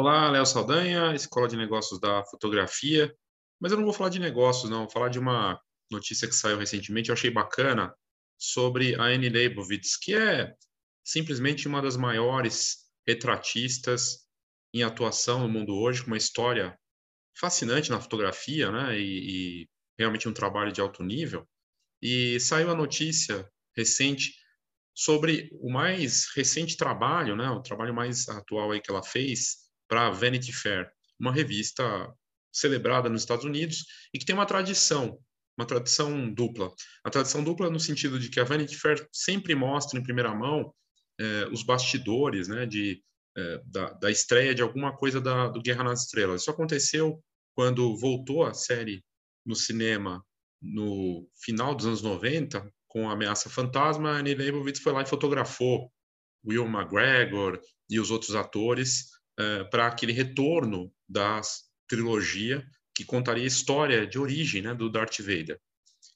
[0.00, 3.14] Olá, Léo Saldanha, Escola de Negócios da Fotografia.
[3.60, 4.84] Mas eu não vou falar de negócios, não.
[4.84, 5.60] Vou falar de uma
[5.90, 7.94] notícia que saiu recentemente, eu achei bacana,
[8.38, 10.54] sobre a Annie Leibovitz, que é
[11.04, 14.26] simplesmente uma das maiores retratistas
[14.72, 16.74] em atuação no mundo hoje, com uma história
[17.38, 18.98] fascinante na fotografia, né?
[18.98, 19.02] E,
[19.64, 21.46] e realmente um trabalho de alto nível.
[22.00, 24.32] E saiu a notícia recente
[24.94, 27.50] sobre o mais recente trabalho, né?
[27.50, 32.14] O trabalho mais atual aí que ela fez para a Vanity Fair, uma revista
[32.52, 35.18] celebrada nos Estados Unidos e que tem uma tradição,
[35.58, 36.72] uma tradição dupla.
[37.04, 40.72] A tradição dupla no sentido de que a Vanity Fair sempre mostra em primeira mão
[41.18, 43.02] eh, os bastidores, né, de
[43.36, 46.42] eh, da, da, estreia de alguma coisa da, do Guerra nas Estrelas.
[46.42, 47.20] Isso aconteceu
[47.52, 49.04] quando voltou a série
[49.44, 50.24] no cinema
[50.62, 55.06] no final dos anos 90, com a Ameaça Fantasma, a Annie Leibovitz foi lá e
[55.06, 55.90] fotografou
[56.46, 61.40] Will McGregor e os outros atores uh, para aquele retorno da
[61.88, 65.58] trilogia que contaria a história de origem né, do Darth Vader.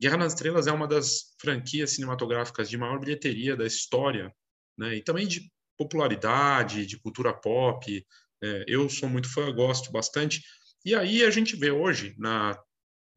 [0.00, 4.34] Guerra nas Estrelas é uma das franquias cinematográficas de maior bilheteria da história,
[4.78, 8.06] né, e também de popularidade, de cultura pop.
[8.42, 10.42] É, eu sou muito fã, gosto bastante.
[10.84, 12.58] E aí a gente vê hoje na,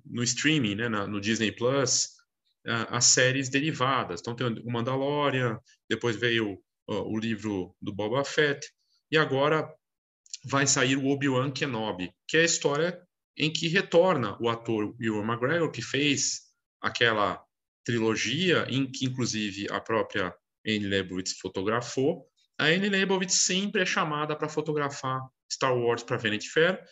[0.06, 2.10] no streaming, né, na, no Disney Plus,
[2.66, 4.22] as séries derivadas.
[4.22, 5.60] Então tem o Mandalorian,
[5.90, 8.70] depois veio o livro do Boba Fett,
[9.12, 9.70] e agora
[10.44, 13.02] vai sair o Obi-Wan Kenobi, que é a história
[13.38, 16.42] em que retorna o ator Ewan McGregor, que fez
[16.82, 17.44] aquela
[17.84, 20.34] trilogia em que, inclusive, a própria
[20.66, 22.28] Anne Leibovitz fotografou.
[22.58, 25.22] A Anne Leibovitz sempre é chamada para fotografar
[25.52, 26.84] Star Wars para Vanity Fair,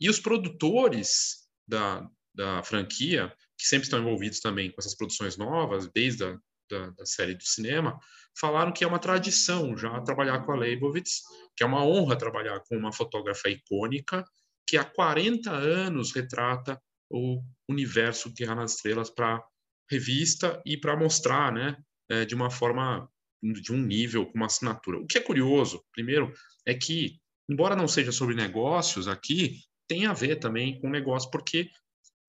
[0.00, 5.90] e os produtores da, da franquia, que sempre estão envolvidos também com essas produções novas,
[5.92, 7.98] desde a da, da, série do cinema,
[8.38, 11.22] falaram que é uma tradição já trabalhar com a Leibovitz,
[11.56, 14.24] que é uma honra trabalhar com uma fotógrafa icônica
[14.66, 16.80] que há 40 anos retrata
[17.10, 19.42] o universo Guerra nas Estrelas para
[19.90, 21.76] revista e para mostrar, né,
[22.10, 23.08] é, de uma forma
[23.42, 24.98] de um nível com uma assinatura.
[24.98, 26.32] O que é curioso, primeiro,
[26.66, 27.18] é que
[27.48, 31.70] embora não seja sobre negócios aqui, tem a ver também com negócio, porque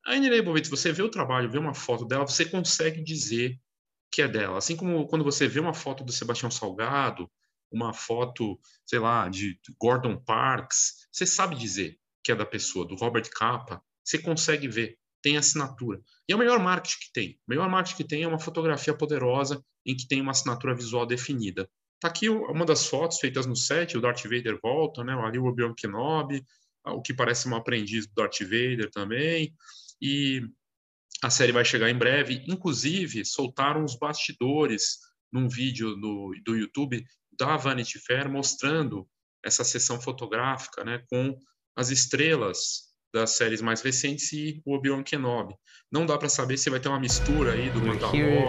[0.05, 3.59] a Anne Leibovitz, você vê o trabalho, vê uma foto dela, você consegue dizer
[4.11, 4.57] que é dela.
[4.57, 7.29] Assim como quando você vê uma foto do Sebastião Salgado,
[7.71, 12.95] uma foto, sei lá, de Gordon Parks, você sabe dizer que é da pessoa, do
[12.95, 16.01] Robert Capa, você consegue ver, tem assinatura.
[16.27, 17.39] E é o melhor marketing que tem.
[17.47, 21.05] O melhor marketing que tem é uma fotografia poderosa em que tem uma assinatura visual
[21.05, 21.69] definida.
[21.99, 25.13] Tá aqui uma das fotos feitas no set, o Darth Vader volta, né?
[25.13, 26.43] Ali o Obi-Wan Kenobi,
[26.85, 29.53] o que parece um aprendiz do Darth Vader também.
[30.01, 30.41] E
[31.23, 32.43] a série vai chegar em breve.
[32.47, 34.97] Inclusive, soltaram os bastidores
[35.31, 37.03] num vídeo no, do YouTube
[37.37, 39.07] da Vanity Fair mostrando
[39.43, 41.37] essa sessão fotográfica, né, com
[41.75, 45.55] as estrelas das séries mais recentes e o Obi-Wan Kenobi.
[45.91, 48.45] Não dá para saber se vai ter uma mistura aí do Mandalorian,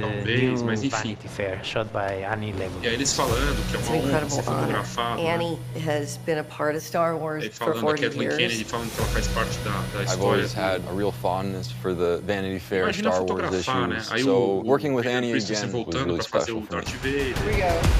[0.00, 1.16] talvez, mas enfim.
[1.28, 2.52] Fair, shot by Annie
[2.82, 5.22] E aí eles falando que é uma honra ser fotografado.
[5.22, 5.34] Né?
[5.34, 5.80] Annie né?
[5.86, 8.36] has been a part of Star Wars for 40 Kathleen years.
[8.36, 10.12] Kennedy falando que ela faz parte da, da história.
[10.12, 13.88] I've always had a real fondness for the Vanity Fair Imagina Star Wars issues.
[13.88, 14.02] Né?
[14.10, 17.34] Aí so o, working with Annie again was really special for me.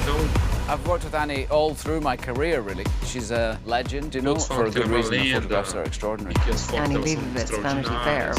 [0.01, 2.85] Então I've worked with Annie all through my career, really.
[3.05, 5.11] She's a legend, you know, for a good reason.
[5.19, 6.35] The photographs are extraordinary.
[6.73, 8.33] Annie Leibovitz, Vanity Fair.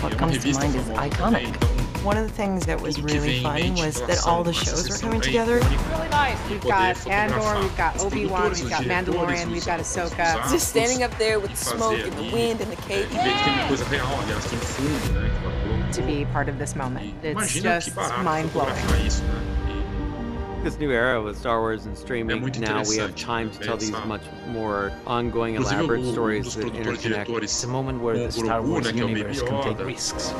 [0.00, 1.56] What comes to mind is iconic.
[2.04, 5.20] One of the things that was really fun was that all the shows were coming
[5.20, 5.56] together.
[5.56, 6.50] Really nice.
[6.50, 10.50] We've got Andor, we've got Obi-Wan, we've got Mandalorian, we've got Ahsoka.
[10.50, 13.08] Just standing up there with the smoke and the wind and the cake.
[15.92, 17.14] To be part of this moment.
[17.24, 18.74] It's just mind-blowing.
[20.68, 23.90] This new era with Star Wars and streaming, now we have time to tell these
[23.90, 27.42] much more ongoing, elaborate stories that interconnect.
[27.42, 30.30] It's a moment where the Star Wars universe can take risks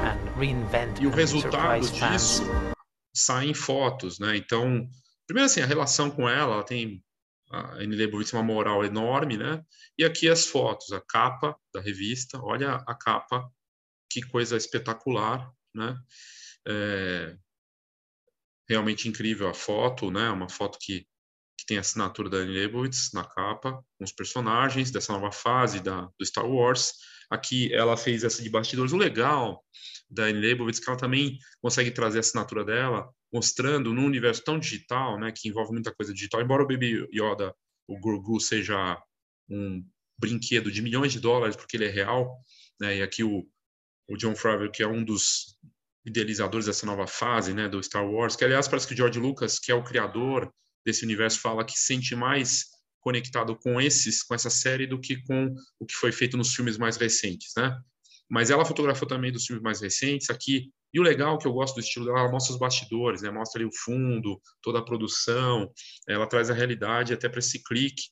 [0.00, 2.42] and reinvent e o resultado disso
[3.14, 4.34] sai em fotos, né?
[4.34, 4.88] Então,
[5.26, 7.04] primeiro assim, a relação com ela, ela tem
[7.52, 9.62] a Annie Leibovitz uma moral enorme, né?
[9.98, 13.46] E aqui as fotos, a capa da revista, olha a capa,
[14.10, 15.98] que coisa espetacular, né?
[16.66, 17.36] É,
[18.68, 20.30] realmente incrível a foto, né?
[20.30, 21.00] Uma foto que,
[21.58, 25.80] que tem a assinatura da Annie Leibovitz na capa, com os personagens dessa nova fase
[25.80, 26.92] da, do Star Wars.
[27.30, 28.92] Aqui ela fez essa de bastidores.
[28.92, 29.64] O legal
[30.08, 34.42] da Annie Leibovitz é que ela também consegue trazer a assinatura dela, mostrando num universo
[34.44, 35.32] tão digital, né?
[35.32, 36.40] Que envolve muita coisa digital.
[36.40, 37.54] Embora o Baby Yoda,
[37.88, 39.00] o Grogu, seja
[39.48, 39.84] um
[40.18, 42.36] brinquedo de milhões de dólares, porque ele é real,
[42.80, 42.96] né?
[42.96, 43.46] E aqui o,
[44.08, 45.56] o John Favreau, que é um dos
[46.06, 49.58] idealizadores dessa nova fase, né, do Star Wars, que aliás parece que o George Lucas,
[49.58, 50.50] que é o criador
[50.84, 52.66] desse universo fala que sente mais
[53.00, 56.78] conectado com esses, com essa série do que com o que foi feito nos filmes
[56.78, 57.76] mais recentes, né?
[58.28, 60.70] Mas ela fotografou também dos filmes mais recentes aqui.
[60.92, 63.30] E o legal que eu gosto do estilo dela, ela mostra os bastidores, né?
[63.30, 65.70] Mostra ali o fundo, toda a produção.
[66.08, 68.02] Ela traz a realidade até para esse clique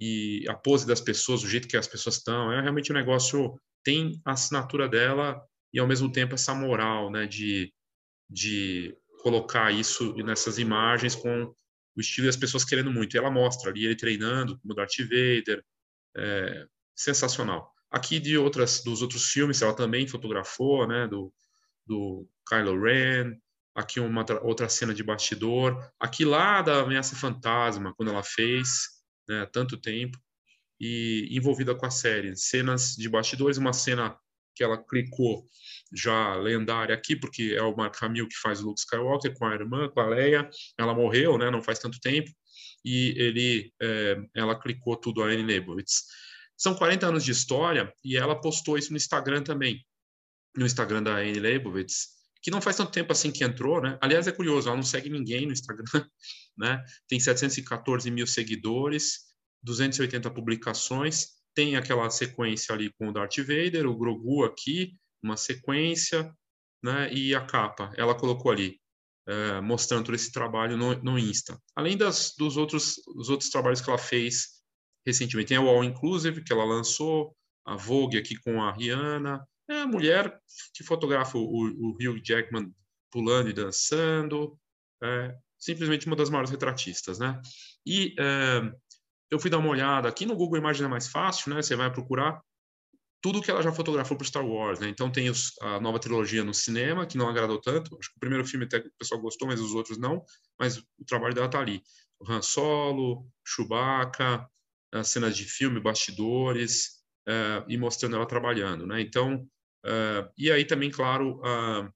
[0.00, 2.52] e a pose das pessoas, o jeito que as pessoas estão.
[2.52, 5.40] É realmente um negócio tem a assinatura dela
[5.74, 7.26] e ao mesmo tempo essa moral, né?
[7.26, 7.74] De
[8.28, 11.54] de colocar isso nessas imagens com
[11.96, 13.14] o estilo das pessoas querendo muito.
[13.14, 15.64] E ela mostra ali ele treinando como Darth Vader,
[16.16, 17.72] é, sensacional.
[17.90, 21.32] Aqui de outras dos outros filmes ela também fotografou, né, do,
[21.86, 23.36] do Kylo Ren.
[23.74, 25.90] Aqui uma outra cena de bastidor.
[25.98, 28.88] Aqui lá da Ameaça Fantasma, quando ela fez,
[29.28, 30.18] né, tanto tempo
[30.80, 34.18] e envolvida com a série, cenas de bastidores, uma cena
[34.54, 35.44] que ela clicou
[35.92, 39.54] já lendária aqui, porque é o Mark Hamill que faz o Luke Skywalker com a
[39.54, 40.48] irmã, com a Leia.
[40.78, 41.50] Ela morreu, né?
[41.50, 42.30] Não faz tanto tempo.
[42.84, 46.04] E ele, é, ela clicou tudo a Anne Leibovitz.
[46.56, 49.84] São 40 anos de história e ela postou isso no Instagram também,
[50.56, 52.08] no Instagram da Anne Leibovitz,
[52.42, 53.98] que não faz tanto tempo assim que entrou, né?
[54.00, 55.84] Aliás, é curioso, ela não segue ninguém no Instagram,
[56.56, 56.84] né?
[57.08, 59.20] Tem 714 mil seguidores,
[59.62, 66.32] 280 publicações, tem aquela sequência ali com o Darth Vader, o Grogu aqui, uma sequência,
[66.82, 67.12] né?
[67.12, 68.80] E a capa, ela colocou ali,
[69.26, 71.58] é, mostrando todo esse trabalho no, no Insta.
[71.74, 74.62] Além das, dos outros, dos outros trabalhos que ela fez
[75.06, 75.48] recentemente.
[75.48, 77.36] Tem o All Inclusive, que ela lançou,
[77.66, 79.46] a Vogue aqui com a Rihanna.
[79.68, 80.38] É a mulher
[80.74, 82.72] que fotografa o, o Hugh Jackman
[83.10, 84.58] pulando e dançando.
[85.02, 87.40] É simplesmente uma das maiores retratistas, né?
[87.86, 88.72] E é,
[89.30, 90.08] eu fui dar uma olhada.
[90.08, 91.62] Aqui no Google Imagens é mais fácil, né?
[91.62, 92.40] Você vai procurar
[93.22, 94.88] tudo que ela já fotografou para Star Wars, né?
[94.88, 97.96] Então tem os, a nova trilogia no cinema, que não agradou tanto.
[97.98, 100.24] Acho que o primeiro filme até o pessoal gostou, mas os outros não.
[100.58, 101.82] Mas o trabalho dela tá ali.
[102.28, 104.48] Han Solo, Chewbacca,
[104.92, 109.00] as cenas de filme, bastidores, uh, e mostrando ela trabalhando, né?
[109.00, 109.48] Então,
[109.84, 111.90] uh, e aí também, claro, a,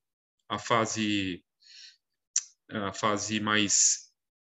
[0.48, 1.44] a fase
[2.70, 4.07] a fase mais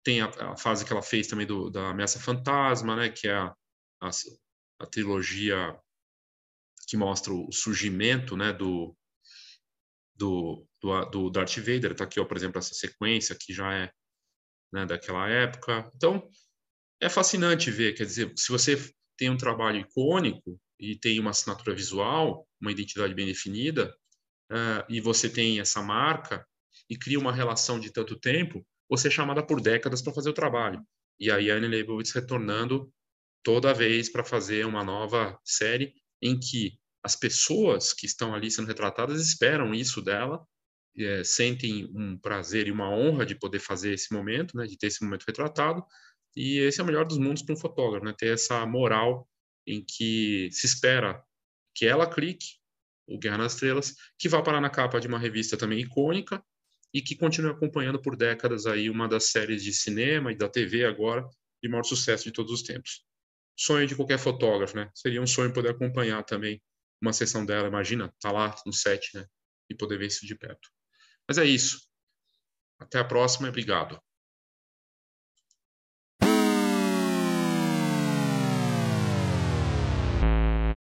[0.05, 3.09] tem a, a, fase que ela fez também do, da ameaça fantasma, né?
[3.09, 3.53] Que é a,
[4.01, 4.09] a,
[4.79, 5.77] a trilogia
[6.87, 8.53] que mostra o surgimento, né?
[8.53, 8.95] Do
[10.17, 13.91] do, do, do Darth Vader, está aqui, ó, por exemplo, essa sequência que já é
[14.71, 15.91] né, daquela época.
[15.93, 16.29] Então,
[17.01, 18.77] é fascinante ver, quer dizer, se você
[19.17, 23.93] tem um trabalho icônico e tem uma assinatura visual, uma identidade bem definida,
[24.51, 26.47] uh, e você tem essa marca
[26.89, 30.33] e cria uma relação de tanto tempo, você é chamada por décadas para fazer o
[30.33, 30.85] trabalho.
[31.19, 32.91] E a Anne Leibovitz retornando
[33.43, 38.67] toda vez para fazer uma nova série em que as pessoas que estão ali sendo
[38.67, 40.45] retratadas esperam isso dela,
[40.97, 44.87] é, sentem um prazer e uma honra de poder fazer esse momento, né, de ter
[44.87, 45.85] esse momento retratado,
[46.35, 48.13] e esse é o melhor dos mundos para um fotógrafo, né?
[48.17, 49.29] Ter essa moral
[49.65, 51.23] em que se espera
[51.73, 52.57] que ela clique,
[53.07, 56.43] o Guerra nas Estrelas, que vá parar na capa de uma revista também icônica
[56.95, 60.85] e que continue acompanhando por décadas aí uma das séries de cinema e da TV
[60.85, 61.27] agora
[61.61, 63.03] de maior sucesso de todos os tempos.
[63.53, 64.89] Sonho de qualquer fotógrafo, né?
[64.95, 66.63] Seria um sonho poder acompanhar também
[67.01, 69.25] uma sessão dela, imagina, tá lá no set, né?
[69.69, 70.69] E poder ver isso de perto.
[71.27, 71.81] Mas é isso.
[72.79, 74.01] Até a próxima obrigado.